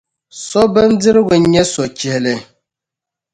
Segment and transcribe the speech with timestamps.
[0.45, 2.35] So bindirigu n-nyɛ so chihili.